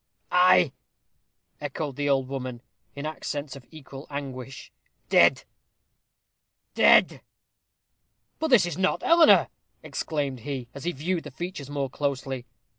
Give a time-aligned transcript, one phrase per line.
[0.31, 0.71] "Ay,"
[1.59, 2.63] echoed the old woman,
[2.95, 4.71] in accents of equal anguish
[5.09, 5.43] "dead
[6.73, 7.21] dead!"
[8.39, 9.47] "But this is not Eleanor,"
[9.83, 12.47] exclaimed he, as he viewed the features more closely.